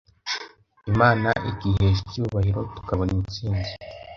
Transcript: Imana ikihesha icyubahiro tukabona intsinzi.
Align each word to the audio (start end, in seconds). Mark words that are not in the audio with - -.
Imana 0.91 1.29
ikihesha 1.49 2.01
icyubahiro 2.07 2.61
tukabona 2.75 3.11
intsinzi. 3.19 3.71